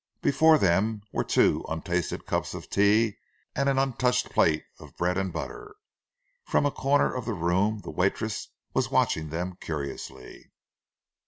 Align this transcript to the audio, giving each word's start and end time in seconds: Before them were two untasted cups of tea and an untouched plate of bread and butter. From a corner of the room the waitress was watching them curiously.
Before 0.23 0.57
them 0.57 1.03
were 1.11 1.23
two 1.23 1.63
untasted 1.69 2.25
cups 2.25 2.55
of 2.55 2.71
tea 2.71 3.17
and 3.55 3.69
an 3.69 3.77
untouched 3.77 4.31
plate 4.31 4.63
of 4.79 4.97
bread 4.97 5.15
and 5.15 5.31
butter. 5.31 5.75
From 6.43 6.65
a 6.65 6.71
corner 6.71 7.13
of 7.13 7.25
the 7.25 7.35
room 7.35 7.81
the 7.81 7.91
waitress 7.91 8.47
was 8.73 8.89
watching 8.89 9.29
them 9.29 9.57
curiously. 9.61 10.51